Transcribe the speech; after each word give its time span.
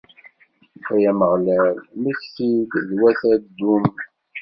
Ay 0.93 1.03
Ameɣlal, 1.11 1.75
mmekti-d 1.95 2.71
d 2.87 2.89
wat 2.99 3.21
Adum! 3.33 3.85